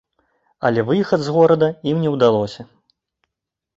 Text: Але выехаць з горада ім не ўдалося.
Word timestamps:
Але 0.69 0.85
выехаць 0.87 1.21
з 1.27 1.35
горада 1.37 1.69
ім 1.93 1.97
не 2.07 2.17
ўдалося. 2.17 2.61